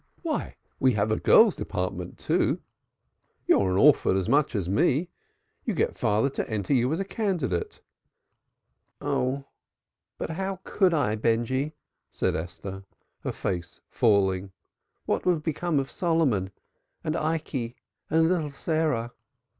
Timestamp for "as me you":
4.55-5.75